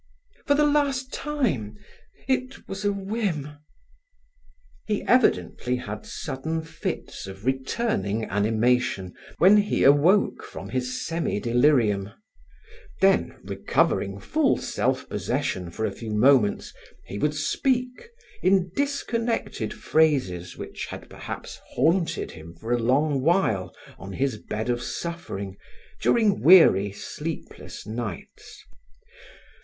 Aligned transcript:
for 0.47 0.55
the 0.55 0.65
last 0.65 1.13
time... 1.13 1.77
it 2.27 2.67
was 2.67 2.83
a 2.83 2.91
whim..." 2.91 3.57
He 4.87 5.03
evidently 5.03 5.75
had 5.75 6.07
sudden 6.07 6.63
fits 6.63 7.27
of 7.27 7.45
returning 7.45 8.25
animation, 8.25 9.13
when 9.37 9.57
he 9.57 9.83
awoke 9.83 10.41
from 10.43 10.69
his 10.69 11.05
semi 11.05 11.39
delirium; 11.39 12.13
then, 12.99 13.37
recovering 13.43 14.19
full 14.19 14.57
self 14.57 15.07
possession 15.07 15.69
for 15.69 15.85
a 15.85 15.91
few 15.91 16.09
moments, 16.09 16.73
he 17.05 17.19
would 17.19 17.35
speak, 17.35 18.09
in 18.41 18.71
disconnected 18.75 19.71
phrases 19.71 20.57
which 20.57 20.87
had 20.89 21.11
perhaps 21.11 21.61
haunted 21.75 22.31
him 22.31 22.55
for 22.55 22.71
a 22.71 22.79
long 22.79 23.21
while 23.21 23.71
on 23.99 24.13
his 24.13 24.37
bed 24.37 24.67
of 24.67 24.81
suffering, 24.81 25.57
during 26.01 26.41
weary, 26.41 26.91
sleepless 26.91 27.85
nights. 27.85 28.63